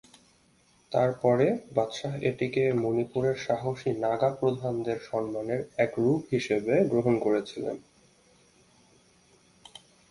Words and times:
তারপরে 0.91 1.45
বাদশাহ 1.73 2.13
এটিকে 2.21 2.63
মণিপুরের 2.73 3.37
সাহসী 3.37 3.91
নাগা 3.99 4.29
প্রধানদের 4.39 4.97
সম্মানের 5.01 5.61
এক 5.77 5.91
রূপ 5.97 6.21
হিসাবে 6.31 6.73
গ্রহণ 6.91 7.15
করেছিলেন। 7.19 7.77